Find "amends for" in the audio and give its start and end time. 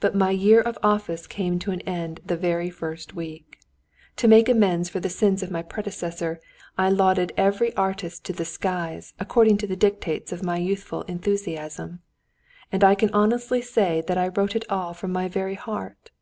4.48-4.98